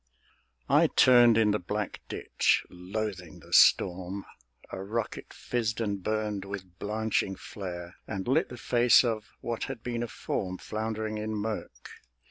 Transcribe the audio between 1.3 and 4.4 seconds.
in the black ditch, loathing the storm;